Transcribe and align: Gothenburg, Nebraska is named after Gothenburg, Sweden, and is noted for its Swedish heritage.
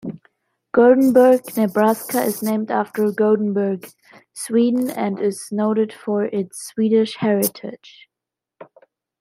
Gothenburg, 0.73 1.55
Nebraska 1.55 2.23
is 2.23 2.41
named 2.41 2.71
after 2.71 3.11
Gothenburg, 3.11 3.87
Sweden, 4.33 4.89
and 4.89 5.19
is 5.19 5.49
noted 5.51 5.93
for 5.93 6.23
its 6.23 6.69
Swedish 6.69 7.17
heritage. 7.17 8.09